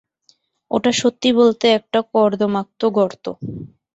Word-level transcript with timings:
ওটা 0.71 0.91
সত্যি 1.01 1.29
বলতে 1.39 1.65
একটা 1.77 1.99
কর্দমাক্ত 2.13 2.81
গর্ত। 2.97 3.25